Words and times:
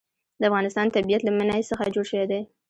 د 0.39 0.41
افغانستان 0.49 0.87
طبیعت 0.95 1.21
له 1.25 1.31
منی 1.37 1.61
څخه 1.69 1.93
جوړ 1.95 2.05
شوی 2.11 2.25
دی. 2.31 2.41